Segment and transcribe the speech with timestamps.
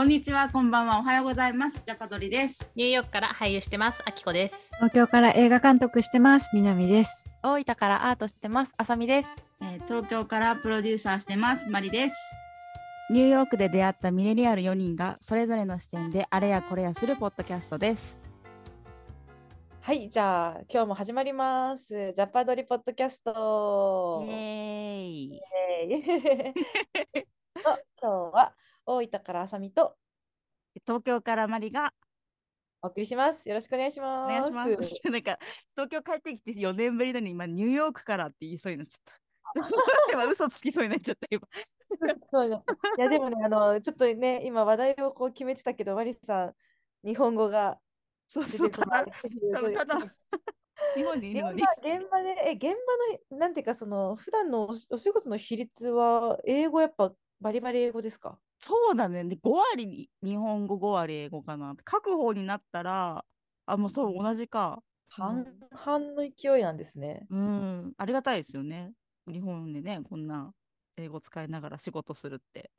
[0.00, 1.82] こんにちは、こんばんは、おはようございます。
[1.84, 2.72] ジャパドリです。
[2.74, 4.02] ニューヨークから俳優してます。
[4.06, 4.70] あきこです。
[4.76, 6.48] 東京から映画監督してます。
[6.54, 7.28] 南です。
[7.42, 8.72] 大分からアートしてます。
[8.78, 9.36] あさみです。
[9.60, 12.16] えー東京からプロデューサーしてます、マリです。
[13.10, 18.22] ニューヨークで出会ったミレニアル4人がそれぞれの視点であれやこれやするポッドキャストです。
[19.82, 22.10] はい、じゃあ今日も始まります。
[22.12, 24.24] ジャパドリポッドキャスト。
[24.26, 25.24] イエーイ。
[25.34, 25.40] イ
[25.92, 27.26] エーイ
[27.62, 28.54] と今日は
[28.96, 29.96] 大分からあさみと
[30.86, 31.92] 東京からマリが
[32.82, 33.46] お送りします。
[33.48, 34.50] よろしくお願いしおます。
[34.52, 35.10] 願いします。
[35.10, 35.38] なんか
[35.76, 39.20] 東京帰ってきて4年ぶりなのに今ニューヨークからって言いそうになっちゃった。
[40.12, 41.46] 今嘘つきそうになっちゃった今。
[42.30, 42.64] そうじゃんい
[42.98, 46.54] やでもね、あのちょっとね、今話題をこう決めてたけど、マリさん、
[47.06, 47.78] 日本語が
[48.28, 49.98] そうそうただただただ
[50.94, 51.62] 日本にいるのに。
[51.62, 52.62] 現場現場で、え、現
[53.30, 58.38] 場の、なんていうか、その、普段のおしお仕事の比率は、英語やっぱバリバリ英語ですか？
[58.60, 59.24] そうだね。
[59.24, 61.74] で、5割に日本語、5割英語かな。
[61.78, 63.24] 書く方になったら、
[63.66, 64.82] あ、もうそう、同じか。
[65.08, 67.26] 半々の勢いなんですね。
[67.30, 68.92] うん、ありがたいですよね。
[69.26, 70.52] 日本でね、こんな
[70.96, 72.70] 英語使いながら仕事するって。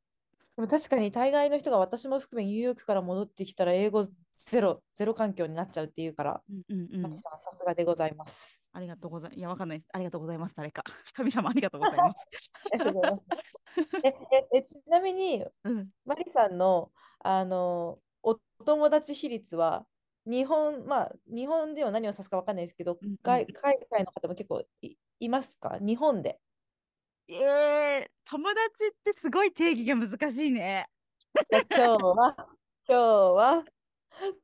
[0.55, 8.60] でも確かに大概の人が私も含めニューヨークから戻ってきたら英語ゼロ、ゼロ環境になっちゃうっていうから、うんうんうんさすがでございます。
[8.73, 9.39] ありがとうございます。
[9.39, 9.89] いや、わかんないです。
[9.93, 10.55] ありがとうございます。
[10.55, 10.83] 誰か。
[11.13, 12.27] 神様、ありがとうございます。
[14.03, 19.85] えええちなみに、うん、マリさんの、あのお友達比率は
[20.25, 25.77] 日本、まあ、日本人は何を指すか分かんないですけど、うんうん外海外の方も結構い、いますか？
[25.79, 26.39] 日本で。
[27.27, 30.89] えー、友達ってすごい定義が難しいね。
[31.49, 32.35] 今日は、
[32.87, 33.65] 今日は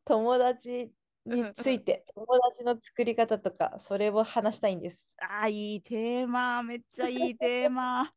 [0.06, 0.92] 友達
[1.28, 5.10] について、友達の作り方とか、それを話したいんです。
[5.20, 6.64] あー、いいテーマ。
[6.64, 8.12] めっちゃいいテーマ。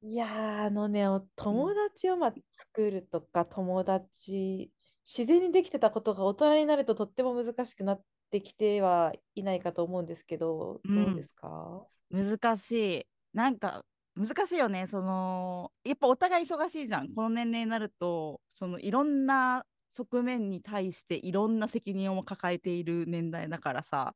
[0.00, 4.70] いやー、あのね、お友達をまあ作るとか、友達、
[5.04, 11.82] 自然にできてたことが大人になるととっても難しくなってきてはいないかと思うんですけど、うんどうですか？
[12.10, 13.06] 難しい。
[13.32, 13.84] なんか
[14.14, 14.86] 難しいよね。
[14.86, 17.08] そのやっぱお互い忙しいじゃん。
[17.14, 24.14] この年齢になるとそのいろんな側面に対していろんな責任を抱えている年代だからさ。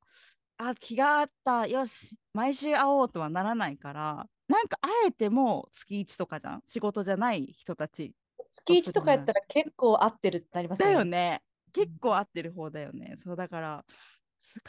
[0.59, 1.67] あ気があった。
[1.67, 2.17] よし。
[2.35, 4.27] 毎週会おうとはならないから。
[4.49, 6.63] なんか会えても月1とかじゃん？
[6.67, 8.15] 仕事じゃない人たち。
[8.51, 11.43] 月1とかやったら結構合ってるってなりますだよよね。
[11.73, 13.17] 結構合ってる方だよね。
[13.19, 13.85] そうだから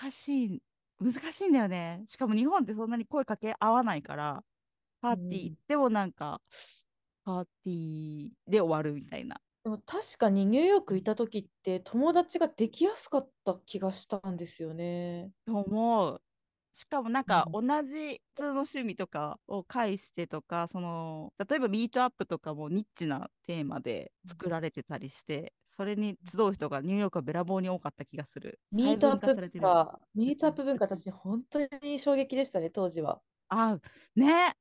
[0.02, 0.62] 難しい。
[1.00, 2.04] 難しいんだよね。
[2.08, 4.44] しかも日本ってそんなに声かけ合わないから
[5.02, 6.40] パーティー行ってもなんか、
[7.26, 9.42] パーティーで終わるみたいな。
[9.64, 15.32] でも確かにニューヨークいた時って友達ができやすかった気がしたんですよね。
[15.46, 16.22] と思う。
[16.74, 28.60] しかもなんかう同じ普通の趣味とかを介してとかその例えばミートアップとかもニッチなテーマで作られてたりしてそれに集う人がニューヨークはべらぼうに多かった気がする。
[28.72, 33.22] ミートアップ文化、ミートアップ文化、私本当に衝撃でしたね、当時は。
[33.50, 33.80] あ
[34.16, 34.56] ね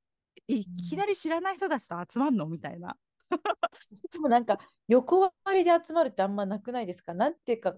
[0.48, 2.46] いきなり知らない人たちと集まんの？
[2.46, 2.96] みたいな。
[4.12, 7.14] でもなんか横割りで集まるってあんまなくないですか？
[7.14, 7.74] なんていうか、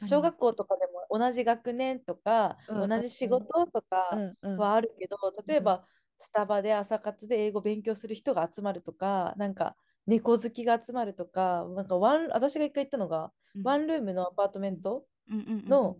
[0.00, 4.58] 小学校とかでも同じ学年とか、うんうん同じ仕事とかうんうん。
[4.58, 5.16] はあるけど、
[5.46, 5.86] 例えば
[6.20, 9.76] スタバで朝活で英語勉強する人が集まるとか、なんか
[10.06, 13.32] 猫好きが集まるとか、なんかワン、私が一回行ったのが、
[13.62, 15.70] ワンルームのアパートメントうんうんうんうん。
[15.70, 15.98] の、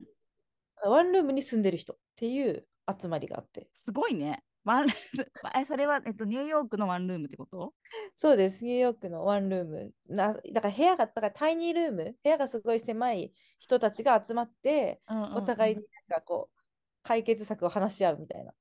[0.85, 2.67] ワンルームに住んでる人っていう
[3.01, 3.69] 集まりがあって。
[3.77, 4.43] すごいね。
[4.69, 4.87] ワン
[5.57, 7.73] えそれは、えっと、ニューヨークのワンルームってこと？
[8.15, 9.93] そうです、ニューヨークのワンルーム。
[10.09, 15.01] なだから部屋が、だからタイニールーム、部屋がすごい狭い人たちが集まって、
[15.35, 16.59] お互いになんかこう、
[17.03, 18.53] 解決策を話し合うみたいな。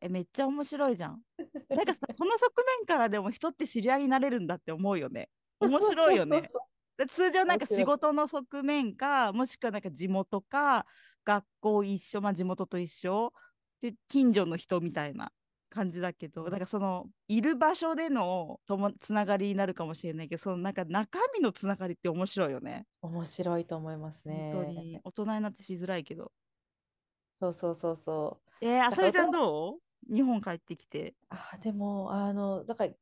[0.00, 1.22] えめっちゃ面白いじゃん。
[1.68, 5.30] なんかさ その側面からでも人って知り合いになれるんだって思うよね。
[5.60, 6.42] 面白いよね。
[7.08, 10.86] 通常なんか仕事の側面かもしくはなんか地元か
[11.24, 13.32] 学校一緒まあ地元と一緒
[13.80, 15.32] で近所の人みたいな
[15.72, 22.84] 感じだけどなんかそのいる場所でのともつながりになるかもしれないけどそのなんか中身のつながりって面白いよね。
[23.00, 24.50] 面白いと思いますね。
[24.52, 26.30] 本当に大人になってしづらいけど。
[27.34, 28.64] そうそうそうそう。
[28.64, 30.14] えー、あさみちゃんどう？
[30.14, 31.14] 日本帰ってきて。
[31.30, 32.92] あ、でも、あの、だから、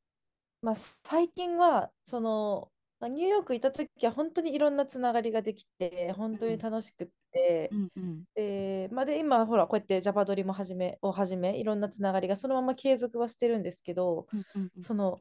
[0.63, 15.19] まあ、最近は、その、まあニューヨークいた時は本当にいろんなつながりができて、本当に楽しくって、うんうんで、まあ、で、今、ほら、こうやってジャパドリもはじめ、をはじめ、いろんなつながりがそのまま継続はしてるんですけど、うんうんうんその、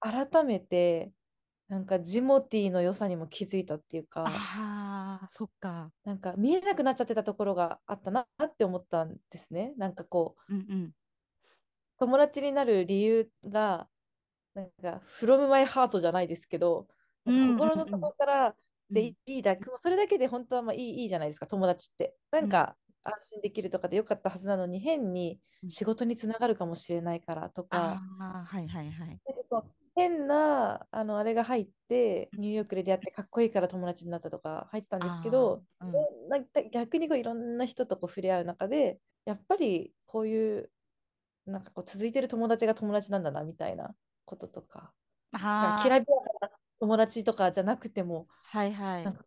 [0.00, 1.12] 改めて、
[1.68, 5.92] なんかジモティーの良さにも気づいたっていうか、ああ、そっか。
[6.04, 9.72] なんか見えなくなっちゃってたところがあったなって思ったんですね。
[9.76, 10.92] なんかこう、うんうん。
[11.98, 13.88] 友達になる理由が、
[14.54, 16.88] なんか、from my heart じゃないですけど、
[17.46, 18.56] 心の底から
[18.92, 19.06] でうん。
[19.26, 22.16] いいだけ、もうそれだけで本当はまあいいいいじゃないですか、友達って。
[22.30, 25.70] なんか安心できるとかでよかったはずなのに、変にうん。
[25.70, 28.02] 仕事につながるかもしれないからとか、
[28.46, 29.20] はいはいはい。
[29.96, 36.28] 変なあのあれが入って、ニューヨークで出会ってかっこいいから友達になったとか入ってたんですけど、うん。
[36.28, 40.72] なんか逆にこういろんな人とこう触れ合う中で、やっぱりこういう
[41.46, 44.94] なんかこう続いてる友達が友達なんだなみたいなこととか、
[45.76, 46.19] きらびや
[46.80, 49.14] 友達とかじゃなくても、はいはいなん。
[49.14, 49.24] か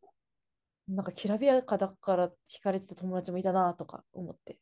[0.88, 4.60] なんかきらびやかだから惹かれてた友達もいたなとか思って。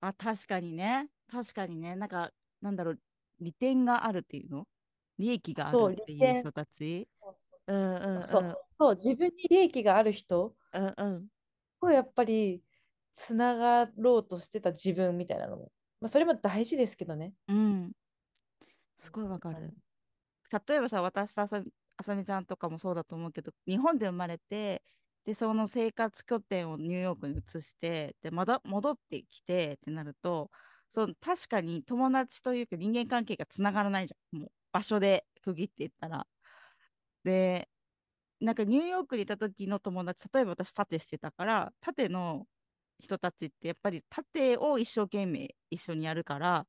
[0.00, 1.08] あ、確かにね。
[1.28, 1.96] 確かにね。
[1.96, 3.00] なんか、なんだろう、
[3.40, 4.66] 利点があるっていうの？
[5.18, 7.06] 利益があるっていう人たち？
[8.78, 11.28] そう自分に利益がある人うんうん。
[11.80, 12.62] とやっぱり
[13.14, 17.34] つながろうとしてた自分みたいなのも、まあ、それも大事ですけどね。
[17.48, 17.92] うん。
[18.98, 19.74] すごいわかる。
[20.68, 24.82] 例えばさ、私さみあさみちゃんとかもそうだと思うけど、日本で生まれて、
[25.24, 30.50] で、その生活拠点をニューヨークに移して、で、まだ戻ってきてってなると、
[30.88, 34.40] その確かに友達というか人間関係がつながらないじゃん。
[34.40, 36.26] もう場所で区切っていったら。
[37.24, 37.68] で、
[38.40, 42.46] なんかニューヨークにいた時の友達、例えば私、縦してたから、縦の
[43.00, 46.66] 人たちってやっぱり縦を一生懸命一緒にやるから、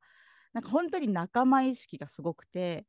[0.53, 2.85] なんか本当に仲間意識がすごくて、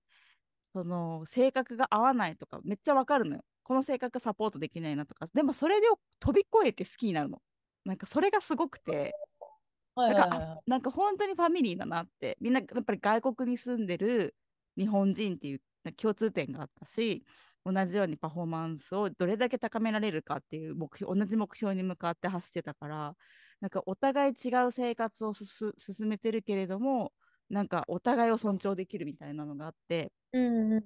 [0.75, 3.43] その性格が合わないとかめっちゃわかるのよ。
[3.63, 7.41] この性格サポートできないなとか、でもそれを飛び越えて好きになるの。
[7.85, 9.15] なんかそれがすごくて、
[9.95, 14.35] はいだかなんか本当にファミリーだなって、みんなやっぱり外国に住んでる
[14.77, 15.61] 日本人っていう
[15.93, 17.25] 共通点があったし、
[17.65, 23.17] 同じようにパフォーマンスをどれだけ高められるかっていう目標、同じ目標に向かって走ってたから、
[23.61, 27.13] なんかお互い違う生活をすす進めてるけれども、
[27.51, 30.81] なんかお互いを尊重できるみたいなのがあって、うんうんうんうん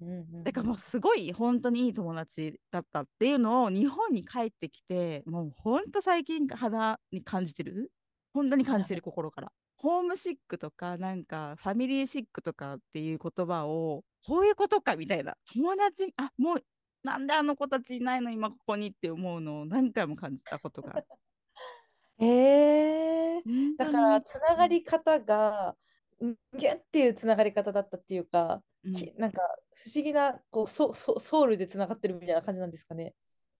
[0.00, 7.90] うんうんだからもうすごい本当にいい友達だったっていうのを日本に帰ってきてもう本当最近肌に感じてる？
[8.34, 9.52] 本当に感じてる心から。
[9.76, 15.34] ホームシックとかなんかファミリーシックとかっていう言葉をこういうことかみたいな。
[15.52, 16.64] 友達あもう
[17.02, 21.02] なんであの子たちいないの今ここにって思うのを何回も感じたことが。
[22.20, 23.40] え。
[23.76, 25.74] だからつながり方がん
[26.22, 29.40] ギュッっていうつながり方だったっていうか、うんきなんか
[29.74, 33.14] 不思議なこうソソソウルでつながってるみたいな感じなんですかね。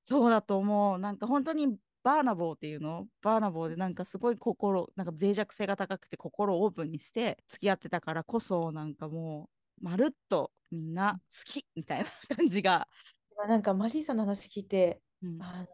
[0.05, 0.99] そうだと思う。
[0.99, 3.06] なんか本当にバーナボーっていうの？
[3.23, 9.49] バーナボーでなんかすごい心、なんか脆弱性が高くて心をオープンにして付き合ってたからこそなんかも
[9.81, 12.88] うまるっとみんな好きみたいな感じが。
[13.35, 15.67] 今なんかマリーさんの話聞いてうんあの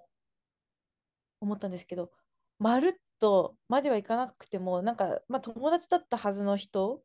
[1.41, 2.11] 思ったんですけど
[2.59, 7.03] まるっとまではいかなくてもなんか、まあ、友達だったはずの人。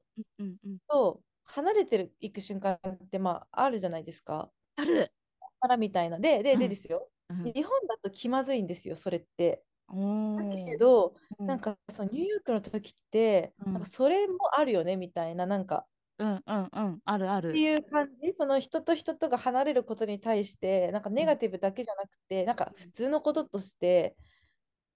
[0.90, 4.52] と離れてるいく瞬間ってまああるじゃないですか。
[4.76, 5.12] ある。
[5.60, 6.20] からみたいな。
[6.20, 7.10] で、で、でうんですよ。
[7.30, 9.64] うん日本だと気まずいんですよ、それって。
[9.88, 9.96] お
[10.38, 15.88] だけーど、うんなんかそのニューヨークの時って、うんなんかそれもあるよねみたいな、なんか
[16.20, 17.02] うんうんうん。
[17.06, 17.58] あるあるって。
[17.60, 24.16] いう感じ、その人と人とが離れることに対して、なんかネガティブだけじゃなくて、なんか普通のこととして、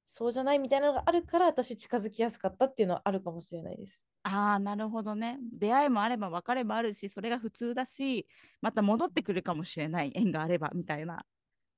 [0.08, 4.02] そうじゃないみたいなのがあるから、私近づきやすかったっていうのはあるかもしれないです。
[4.24, 5.38] ああ、なるほどね。
[5.54, 8.28] 出会いもあれば別れもあるし、それが普通だし、
[8.62, 11.26] また戻ってくるかもしれない縁があればみたいな。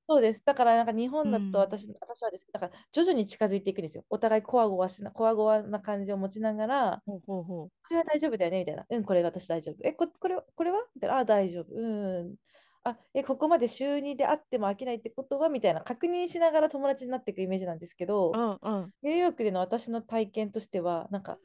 [0.08, 0.44] そうです。
[0.44, 4.04] だからなんか日本だうんと私,、私はですだから徐々に近づいていくんですよ。
[4.10, 7.68] お互いこわごわしな、こわごわな感じを持ちながら、ほうほうほう。
[7.88, 8.86] これは大丈夫だよねみたいな。
[8.90, 9.76] うん、これ私大丈夫。
[9.86, 10.84] え、ここれこれは？
[10.94, 11.16] みたいな。
[11.18, 11.74] あ、大丈夫。
[11.74, 12.36] うん。
[12.84, 15.82] あ、え、ここまで週2であっても飽きないってことはみたいな。
[15.82, 18.90] 確認しながら友達になっていくイメージなんですけど、うんうん。
[19.02, 21.38] ニューヨークでの私の体験としては、なんか、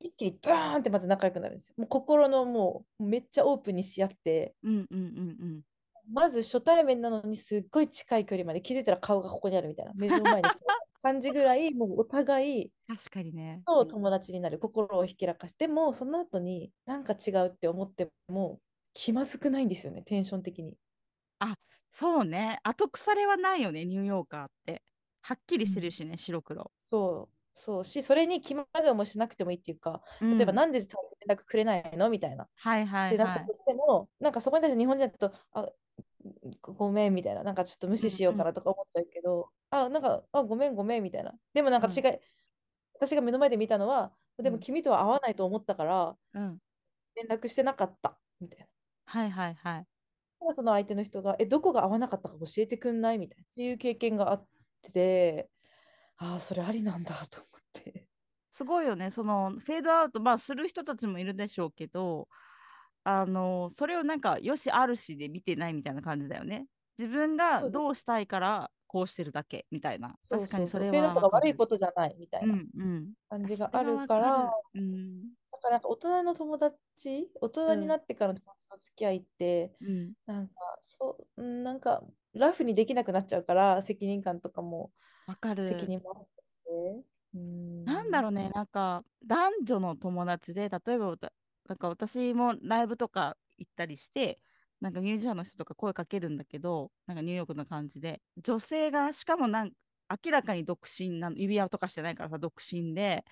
[0.00, 1.74] 一気にドーンってまず仲良くなるんですよ。
[1.78, 5.02] もう心のもうめっちゃオープンにし合って、うんうんうんう
[5.60, 5.60] ん。
[6.12, 10.42] まず初対面なのにすっごい近い距離まで気づいたら顔がここにあるみたいな、目の前に
[11.00, 13.62] 感じぐらい、もうお互い確かにね。
[13.66, 18.60] と友達になる、心をひきらかしても、その後になんか違うって思っても
[18.94, 20.76] 気まずくないんですよね、テンション的に。
[21.96, 22.58] そうね。
[22.64, 24.82] 後腐れはないよね、ニューヨーカーって。
[25.22, 26.72] はっきりしてるしね、白黒。
[26.76, 30.88] そう、そうし、それに気まずい思いしなくてもいいっていうか、例えば、うんなんで連
[31.28, 32.10] 絡くれないの？
[32.10, 32.48] みたいな。
[32.56, 33.54] はいはいはいなったと。
[33.54, 35.68] しても、なんかそこに対して日本人だと、あ、
[36.62, 41.32] ごごめんみたいな、なんかちょっと無視しようかなとか思っちゃうけど、あ、なんか、あ、ごめんごめんみたいな。
[41.52, 46.58] でもなんかうん私が、目の前で見たのは、でうんも君とは会わないと思ったから、うん。
[47.14, 48.66] 連絡してなかったみたいな。
[49.14, 49.86] はいはいはい。
[50.40, 53.18] ただその相手の人が、え、どこが合わなかったか教えてくんない？
[53.18, 53.44] みたいな。
[53.44, 54.48] っていう経験があっ
[54.92, 55.50] て、
[56.16, 58.08] ああ、それありなんだと思って。
[58.50, 59.10] すごいよね。
[59.10, 62.28] そのフェードアウト、まあする人たちもいるでしょうけど、
[63.04, 66.66] あのそれをなんかよしあるしで見てないみたいな感じだよね。
[66.98, 70.14] 自分がどうしたいからこうしてるだけみたいな。
[70.30, 71.28] 確かにそれフェードと。
[71.30, 73.12] 悪いことじゃないみたいなうんうん。
[73.28, 75.20] 感じそがあるかから、るうん
[75.50, 84.92] だからなんか大人の友達、大人になってからの友達の付き合いって、うんなんかそう、うんなんかラフにできなくなっちゃうから、責任感とかも
[85.26, 85.66] わかる。
[85.66, 87.04] 責任もあって。
[87.34, 91.16] うんなんだろうね、なんか男女の友達で、例えば
[91.68, 94.40] なんか私もライブとか行ったりして、
[94.84, 99.72] なんかミュージシャンの人とか声かけるんだけど、なんかニューヨークの感じで、女性がしかもなん
[100.24, 103.24] 明らかに独身なの指輪とかしてないからさ、独身で、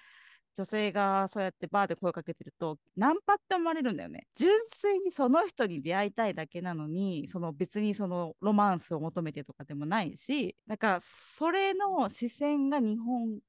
[0.57, 4.27] 女性がそうやってバーで声かけてると、ナンパって思われるんだよね。
[4.35, 13.41] 純粋にその人に出会いたいだけなのに、その別にそのロマンスを求めてとかでもないし、なんかそれの視線が日本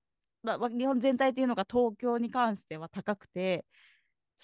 [0.43, 3.65] まあ、日本全体っていうのが東京に関しては高くて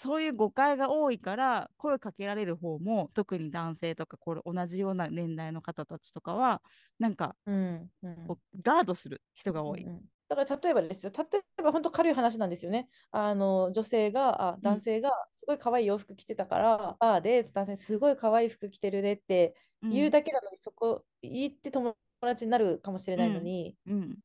[0.01, 6.61] そういう誤解が多いから声かけられる方も特に男性とかこれ同じような年代の方たちとかは
[6.99, 8.15] なんかうんうん。
[8.25, 9.83] こうガードする人が多い。
[9.83, 9.89] うん。
[9.89, 12.87] うんだから例えばですよ、例えば本当軽い話なんですよね。
[13.09, 24.19] あの女性が、あ男性がすごい可愛い洋服着てたから、バーで男性すごい可愛い服着てるねって言うだけなのに、そこ言って友達になるかもしれないのに、うん、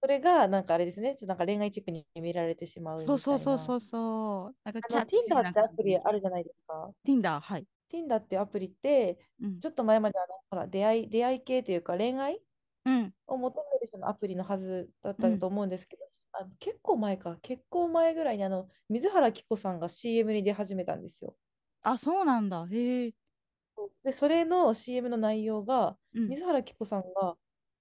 [0.00, 3.38] それがなんかあれですね、ちょっとなんか恋愛チックに見られてしまうみたいそうな。
[3.40, 4.56] そうそうそうそう。
[4.64, 6.90] なんかあのキャッチー Tinder なってアプリあるじゃないですか。
[7.06, 7.66] Tinder はい。
[7.92, 12.40] Tinder っていうアプリって、うんちょっと前まであのほら出会い出会い系というか恋愛
[12.84, 21.34] うんを求める人のアプリのはずだったと思うんですけど、あの結構前か、結構前ぐらいにあの水原希子さんが CM に出始めたんですよ。
[21.82, 22.66] あそうなんだ。
[22.70, 23.14] へえ。
[24.02, 27.36] で、それの CM の内容が、うん水原希子さんが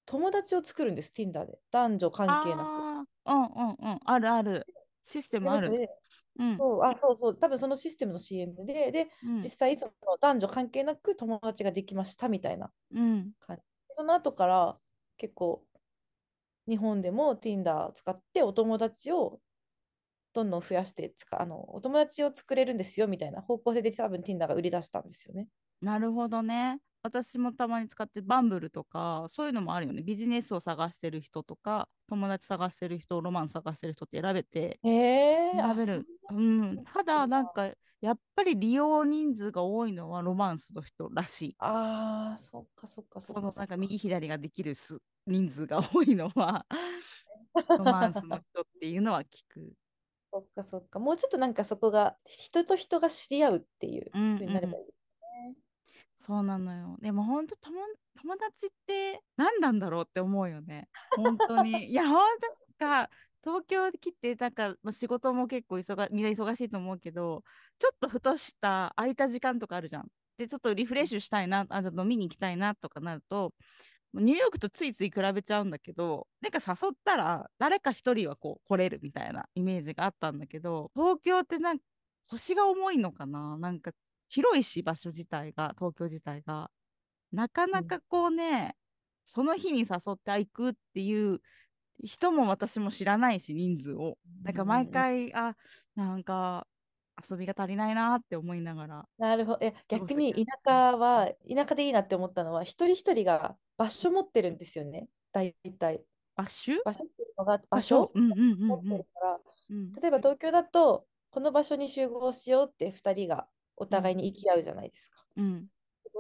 [0.08, 1.60] 友達を作るんです、Tinder で。
[1.70, 3.30] 男女関係なく。
[3.30, 4.00] うんうんうん。
[4.06, 4.66] あるある。
[5.04, 5.70] システムある。
[5.70, 5.90] で
[6.40, 13.64] うんそうあそうそう、多分そのシステムの CM で、で、うん実際その男女関係なく友達ができましたみたいなうん感じ。
[13.90, 14.78] その後から
[15.18, 15.64] 結構
[16.68, 19.40] 日本でも Tinder を使ってお友達を
[20.34, 25.48] どんどん増やしてつかあのお友達を作れるんですよみたいな方向性で多分 Tinder が売り出したんですよね。
[25.82, 26.80] なるほどね。
[27.08, 30.02] 私もたまに使ってバンブルとかそういうのもあるよね。
[30.02, 36.06] ビジネスを探してる人とか友達探してる人ロマンス探してる人って選べてへえ選べる。
[36.32, 37.72] うん、ただなんか
[38.02, 41.56] やっぱり利用人数が多いのはロマンスの人らしい。
[41.60, 46.66] ああ、そっかそっかそのなんか右左ができるす人数が多いのは
[47.80, 49.74] ロマンスの人っていうのは聞く。
[50.32, 51.00] そっかそっか。
[51.00, 54.97] もうちょっとなんかそこが人と人が知り合うっていううん風になればいい。
[56.18, 56.98] そうなのよ。
[57.02, 57.78] でも本当友
[58.20, 60.90] 友達って何なんだろうって思うよね。
[61.16, 61.92] 本当に。
[61.92, 62.26] いや本
[62.78, 63.10] 当か
[63.44, 67.44] 東京来てなんか仕事も結構忙みんな忙しいと思うけど
[67.80, 70.08] ちょっとふとした空いた時間とかあるじゃん。
[70.38, 73.54] でちょっとリフレッシュしたいなあじゃ飲みに行きたいなとかなると
[74.14, 81.86] ニューヨークとついつい比べちゃうんだけどなんか誘ったら誰か一人はこう来れるみたいなイメージがあったんだけど東京ってなんか
[82.30, 83.92] 腰が重いのかななんか
[84.30, 86.70] 広いし場所自体が東京自体が。
[87.32, 88.76] なかなかこうね、
[89.26, 91.42] その日に誘ってあ行くっていう
[92.04, 94.18] 人も私も知らないし人数を。
[94.44, 95.56] なんか毎回、あ
[95.96, 96.68] なんか
[97.30, 99.06] 遊びが足りないなって思いながら。
[99.18, 99.74] なるほど。
[99.88, 105.10] 逆に田舎は、田舎でいいなって思ったのは、一人一人が場所持ってるんですよね。
[105.32, 106.06] 大体。
[106.36, 106.74] 場所？
[106.86, 108.12] 場所っていうのが場所？
[108.14, 109.92] うんうんうん持ってうんるから、うん。
[109.94, 115.26] 例えば東京だと、この場所に集合しようって2人がお互いに行き合うじゃないですか。
[115.36, 115.70] うん。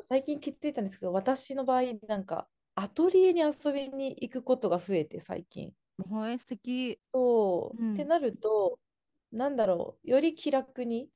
[0.07, 5.73] 最近気づいたんですけど、私の場合、なんかアトリエに遊びに行くことが増えて、最近。
[6.09, 6.99] ほえ素敵。
[7.03, 7.93] そう、うん。
[7.93, 8.79] ってなると、
[9.31, 11.11] なんだろう、より気楽に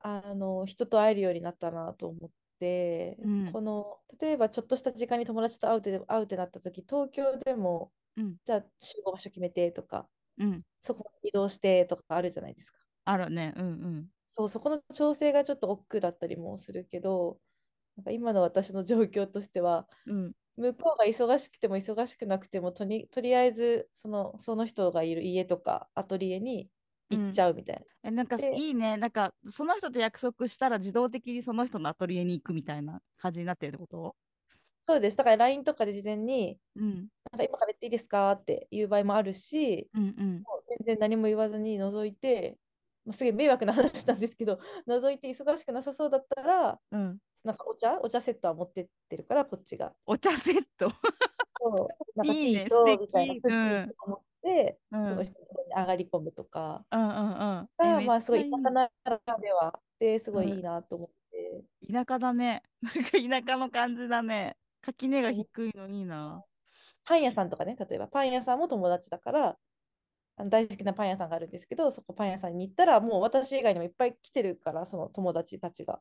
[0.00, 3.52] あの人と会えるようになったなと思って、うん。
[3.52, 8.36] この例えばちょっとした時間に友達と会うって会うってなった時、東京でも、うん。
[8.44, 10.62] じゃあ集合場所決めてとか、うん。
[10.82, 12.80] そこに移動してとかあるじゃないですか。
[13.04, 13.52] あるね。
[13.56, 17.38] うんうんそう、そこの調整がちょっと億劫だったりもするけど、
[17.96, 20.34] なんか今の私の状況としては、うん。
[20.56, 26.70] 向こうが忙しくても忙しくなくてもとに、とりあえずその、その人がいる家とかアトリエに
[27.10, 27.84] 行っちゃうみたいな。
[28.04, 28.96] えなんかでいいね。
[28.96, 34.16] なんかその人と約束したら自動的にその人のアトリエに行くみたいな感じになってるってこと？
[34.84, 35.16] そうです。
[35.16, 37.08] だから LINE とかで事前に、うん。
[37.32, 38.32] なんか今から行っていいですか？
[38.32, 40.46] っていう場合もあるし、うんうん。
[40.68, 42.58] 全然何も言わずに覗いて、
[43.04, 47.18] まあ、すげえ迷惑な話なんですけど、 覗いて忙しくなさそうだったら、うん。
[47.44, 48.00] なんかお茶？
[48.00, 49.92] お茶セットは持ってってるから、こっちが。
[50.06, 50.90] お茶セット。
[51.60, 51.88] そう。
[52.14, 55.04] なんかティーとみたいなクッキうんーとか持って、うん。
[55.06, 56.84] その人に上がり込むとか。
[56.92, 57.68] うんうん
[57.98, 58.06] うん。
[58.06, 61.64] まあすごい田舎ならではてすごいいいなと思って。
[61.92, 62.62] 田舎だね。
[62.82, 64.56] なんか田舎の感じだね。
[64.80, 66.44] 垣根が低いのいいな。
[67.04, 68.06] パン屋さんとかね、例えば。
[68.08, 69.58] パン屋さんも友達だから、
[70.36, 76.00] 大好きなパン屋さんがあるんですけど、そこパン屋さんに行ったら、もう私以外にもいっぱい来てるから、その友達たちが。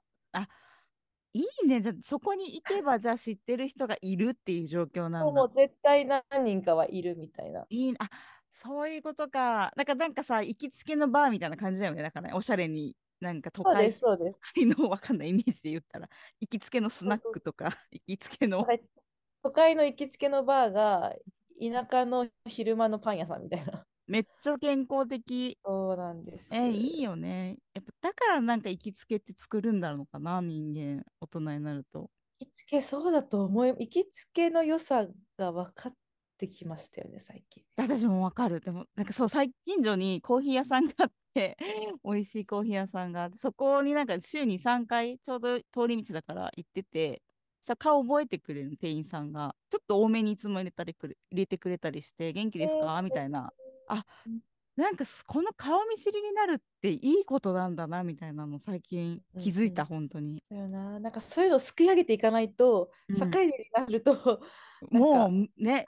[1.33, 1.81] いいね。
[2.03, 5.53] そこに行けば、じゃあ知ってる人がいるっていう状況なんだもう。
[5.53, 7.65] 絶対何人かはいるみたいな。
[7.69, 7.99] いいな。
[8.05, 8.09] あ、
[8.49, 9.71] そういうことか。
[9.75, 12.01] なんか、なんかさ、行きつけのバーみたいな感じだよね。
[12.01, 14.39] だからね、おしゃれに、なんか都会そうです。
[14.53, 16.09] 都会のわかんないイメージで言ったら、
[16.41, 18.65] 行きつけのスナックとか、 行きつけの
[19.43, 21.15] 都会の行きつけのバーが、
[21.61, 23.85] 田舎の昼間のパン屋さんみたいな。
[24.11, 25.57] めっちゃ健康的。
[25.63, 26.53] そうなんです。
[26.53, 27.59] え、いいよね。
[27.73, 32.11] やっぱだからなんか行きつけって作るんだろうかな、人間、大人になると。
[32.39, 35.97] 行きつけそうだと思い、行きつけの良さが分かっ
[36.37, 37.63] てきましたよね、最近。
[37.77, 38.59] 私もわかる。
[38.59, 41.57] でも、なんかそう、最近所にコーヒー屋さんがあって、
[42.03, 47.21] 美味しいコーヒー屋さんがあって、そこになんか週に3回、ちょうど通り道だから行ってて、
[47.63, 53.01] さ、顔覚えてくれる店員さんが、ちょっと多めにいつも入れたりくれ入れてくれたりして、元気ですか？
[53.01, 53.53] みたいな。
[53.93, 54.39] あうん、
[54.77, 60.43] なんかすこの顔見知りになるっていいことなんだな、みたいなの最近気づいた、うん本当に。
[60.49, 60.99] だよな。
[60.99, 64.41] なんかそういうのをすくい上げていかないと、うん社会人になると、
[64.89, 65.85] もかうね、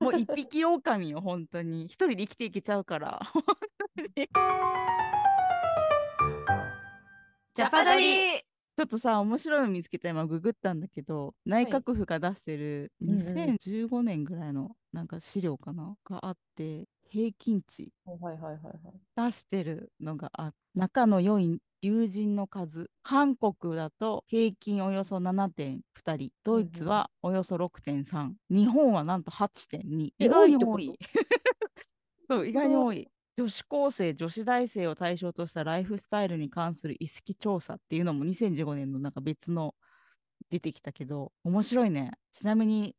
[0.00, 1.84] もう一匹狼よ、本当に。
[1.84, 3.20] 一人で生きていけちゃうから。
[7.54, 8.42] ジャパドリ
[8.76, 16.86] ちょっとさ、面白いの見つけた今ググったんだけど、内はい閣府が出してるうんうん2015年ぐらいのなんか資料かながあって、
[17.16, 17.90] 平均値。
[19.16, 22.90] 出してるのがあ仲の良い友人の数。
[23.02, 25.80] 韓国だと平均およそ7.2
[26.16, 30.12] 人、ドイツはおよそ6.3、日本はなんと8.2。
[30.18, 30.98] え意外に多い。
[32.28, 33.08] そう、意外に多い。
[33.38, 39.74] 女子高生、女子大生を対象としたライフスタイルに関する意識調査っていうのも2015年のなんか別の
[40.50, 42.12] 出てきたけど、面白いね。
[42.32, 42.94] ちなみに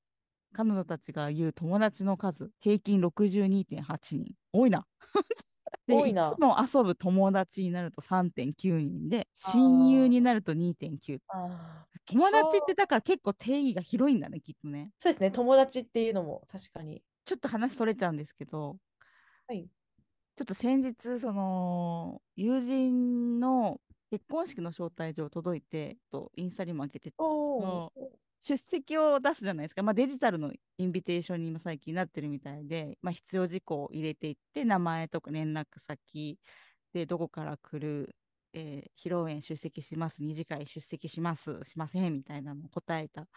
[0.58, 4.34] 彼女たちが言う友達の数、平均62.8人。
[4.52, 4.88] 多いな。
[5.86, 11.20] で多いないつも遊ぶ友達になると3.9人で、親友になると2.9。
[11.28, 14.90] あー友達ってだから結構定義が広いんだね、きっとね。
[14.98, 17.04] そうですね、友達っていうのも確かに。
[17.26, 18.78] ちょっと話それちゃうんですけど、
[19.48, 19.70] はい。
[20.36, 29.84] ちょっと先日、その、友人の結婚式の招待状届いて、とインスタにも開けて、おそー出席を出すじゃないですか。
[29.84, 36.40] まあ、デジタルのインビテーションに今最近なってるみたいで、まあ、必要事項を入れていって、名前とか連絡先
[36.94, 38.16] でどこから来る、
[38.54, 43.28] えー披露宴出席します、二次会出席します、しませんみたいなのを答えた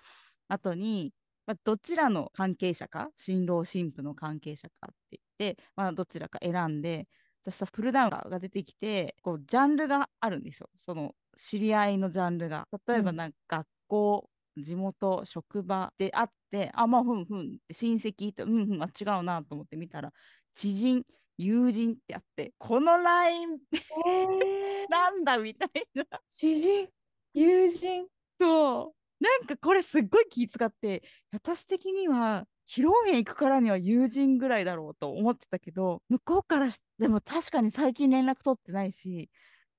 [0.49, 1.13] 後に、
[1.47, 7.09] まあ、どちらの関係者か、新郎新婦の関係者かって言って、まあ、どちらか選んで、
[7.45, 10.69] そしたらプルダウンが出てきて、こうジャンルがあるんですよ。
[10.77, 12.69] その知り合いのジャンルが。
[12.87, 14.31] 例えばうんなんか学校、
[14.63, 20.13] 地元、職場であって、あ、まあ、ふんふん、親戚と、うんふん、あ、違うなと思って見たら、
[20.55, 21.05] 知人、
[21.39, 23.59] 友人ってあって、このライン
[24.07, 26.05] えー なんだみたいな。
[26.29, 26.89] 知人、
[27.35, 28.09] 友人。
[28.41, 29.25] そう。
[29.25, 39.29] なんかこれすっごい気遣って、私的には、披露宴行くからには友人ぐらいだろうと思ってたけど、向こうからしでも確かに最近連絡取ってないし、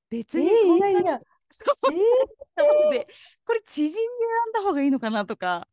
[0.10, 1.98] 別えーにそんなに、いやいや、そうえ
[2.56, 3.08] と思って、
[3.46, 4.06] これ知人で選
[4.50, 5.68] んだ方がいいのかなとか、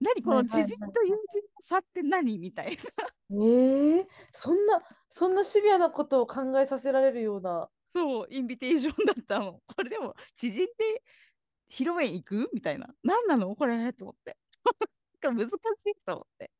[0.00, 1.16] 何この知人と友人の
[1.60, 3.36] 差って何みたいな。
[3.36, 7.68] ー、えーそんな、そんなシビアなことを考えさせられるような。
[7.94, 9.60] そう、インビテーションだったの。
[9.66, 11.02] これでも、知人って
[11.68, 12.94] 披露宴行くみたいな。
[13.02, 14.36] 何なのこれと思って。
[15.22, 16.50] 難しいと思って。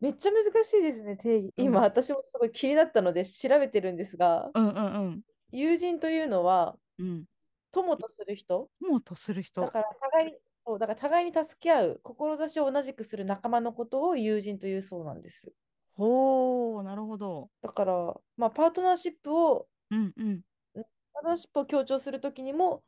[0.00, 1.54] めっちゃ難しいですね、定義。
[1.56, 5.22] うん今、私もすごい気になったので調べてるんですが、うんうんうん。
[5.52, 7.24] 友人というのは、うん。
[7.72, 8.70] 友とする人？
[8.80, 9.62] もうとする人。
[9.62, 15.52] だから互いに、そう、だから互いに助け合う、志を同じくする仲間のことを友人というそうなんです。
[15.94, 17.50] ほう、なるほど。
[17.62, 20.42] だから、まあ、パートナーシップを、うんうん。
[21.14, 22.82] パートナーシップを強調するときにも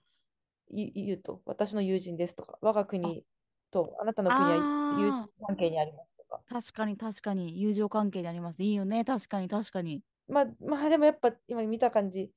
[0.70, 3.25] い言うと、私の友人ですとか、我が国
[3.70, 6.42] とあなたの国は友あ人関係にありますとか。
[6.49, 8.62] 確かに確かに友情関係にあります。
[8.62, 9.05] いいよね。
[9.05, 10.03] 確かに確かに。
[10.29, 12.33] まあ、まあ、でもやっぱ今見た感じ、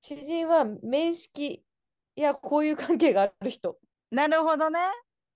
[0.00, 1.64] 知人は面識
[2.20, 3.78] やこういう関係がある人。
[4.10, 4.80] なるほどね。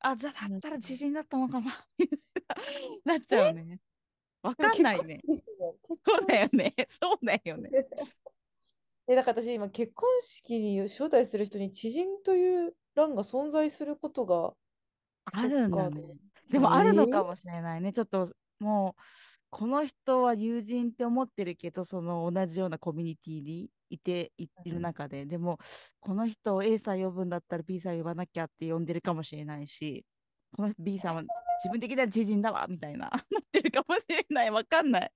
[0.01, 1.87] あ、じゃあだったらうん知人だったのかな。
[3.05, 3.79] なっちゃうね。
[4.43, 5.21] わかんないね。
[5.25, 6.75] そうだよ結ね。
[7.01, 7.71] そうだよね。
[9.09, 14.55] えだから私今結婚式に招待する人に知人という欄が存在することが
[15.25, 16.03] あるんだね。
[16.51, 17.93] でもあるのえーかもしれないね。
[17.93, 19.03] ちょっともう、
[19.51, 25.59] この人は友人って思ってるけど、その同じようなコミュニティにいてい いる中で、でも
[26.01, 30.05] この人を A さん呼ぶんだったら B さん呼ばなきゃって呼んでるかもしれないし
[30.57, 35.13] この人 B さんは自分的には知人だわみたいな なってるかもしれないわかんない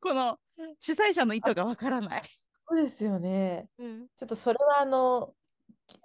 [0.00, 0.38] この
[0.78, 2.22] 主催者の意図がわからない、
[2.68, 3.68] そうですよね。
[3.78, 5.34] うん、ちょっとそれはあの、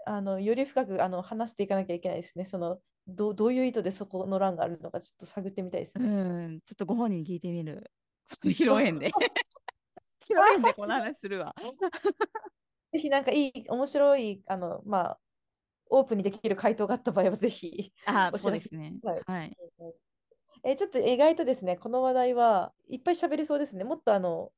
[0.05, 2.45] あのより深くあの話していかなきゃいけないですね。
[2.45, 6.47] そのどどういう意図でそこの欄があるのかちょっと探ってみたいですうね。
[6.47, 7.91] ん、ちょっとご本人に聞いてみる。
[8.43, 9.11] 披露宴で。
[10.23, 11.53] 披露宴でこの話するわ。
[12.91, 15.19] ぜひなんかいい、面白い、あの、まあ、
[15.89, 17.93] オープンにできる回答があった場合はぜひ。
[18.05, 18.93] あそうですね。
[19.03, 19.57] はいはい。
[20.65, 23.83] えーちょっと意外とですね、この話題はいっぱい喋れそうですね。
[23.83, 24.51] もっとあの、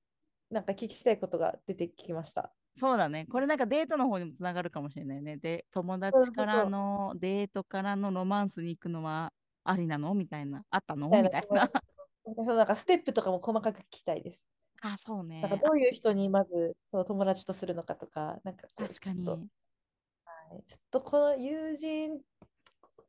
[0.51, 2.53] なんか聞きたいことが出てきました。
[2.77, 3.25] そうだね。
[3.25, 5.37] これなんかデートの方にもつながるかもしれないね。
[5.37, 10.13] で、友達からのデートからのロマンスに行くのはありなの？
[10.13, 10.63] みたいな。
[10.69, 11.09] あったの？
[11.09, 11.69] みみたいな。
[12.25, 14.45] そのなんかステップとかも細かく聞きたいです。
[14.93, 15.57] あ、そうねなんか。
[15.57, 19.49] どういう人にまずその友達とするのかとか、なんかこう確かちょっとに。
[20.51, 22.21] はいちょっとこの友人、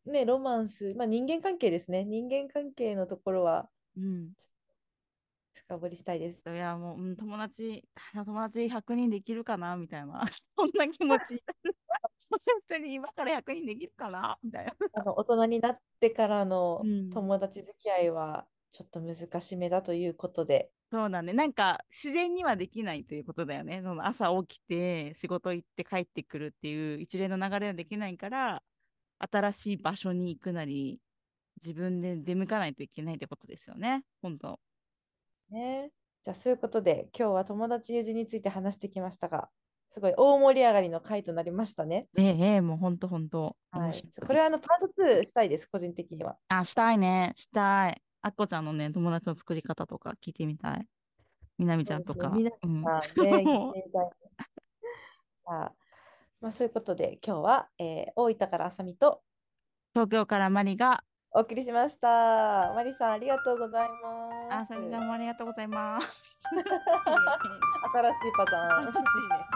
[0.07, 2.05] ね、ロマンス、まあ人間関係ですね。
[2.05, 4.37] 人間関係のところはうん。
[5.55, 6.43] 深掘りしたいです。
[6.47, 9.77] いや、もう、うん、友達、あ 友達100人できるかな？
[9.77, 10.21] みたいな。
[10.57, 11.43] そんな気持ち。
[12.31, 14.39] 本当に今から100人できるかな？
[14.43, 14.75] みたいな。
[14.93, 21.33] あの大人になってからのうん友達付き合いはちょっと難しめだということで、そうだね。
[21.33, 23.81] なんか自然にはできないということだよね。
[23.83, 28.63] その朝起きて仕事行って帰ってくるっていう一連の流れはできないから、
[29.19, 31.01] 新しい場所に行くなり、
[31.61, 34.05] 自分で出向かないといけないってことですよね。
[34.23, 34.61] 本当。
[35.51, 35.91] ね。
[36.23, 39.49] じゃあそういうことで今日は友達友人について話してきましたが、
[39.91, 42.07] すごい大盛り上がりの回となりましたね。
[42.19, 43.57] ええええもう本当本当。
[43.71, 46.37] はいこれはあのパート2したいです、個人的には。
[46.49, 47.33] あ、したいね。
[47.37, 48.03] したい。
[48.27, 50.89] あっこちゃんのね、友達の作り方とか聞いてみたい。
[51.59, 52.31] みなみちゃんとか。
[52.31, 54.11] そうですねうんまあね、聞いてみたい。
[55.37, 55.73] さあ、
[56.41, 59.23] まあ、そういうことで今日は、えー大分からあさみと
[59.95, 62.73] 東京からマリが、お送りしました。
[62.75, 64.55] マリさんありがとうございます。
[64.57, 66.09] あさみちゃんもありがとうございます。
[66.51, 68.87] 新しいパターン。
[68.87, 69.56] 楽しいね。